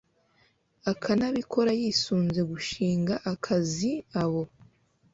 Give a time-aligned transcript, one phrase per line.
[0.91, 4.43] akanabikora yisunze gushinga akazi abo